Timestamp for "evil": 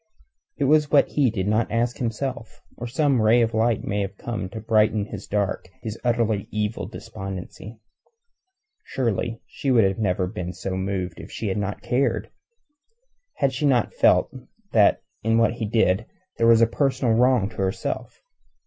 6.49-6.87